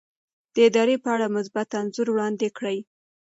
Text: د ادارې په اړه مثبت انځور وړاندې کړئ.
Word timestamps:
د 0.53 0.55
ادارې 0.67 0.95
په 1.03 1.09
اړه 1.15 1.27
مثبت 1.35 1.67
انځور 1.79 2.07
وړاندې 2.11 2.47
کړئ. 2.57 2.77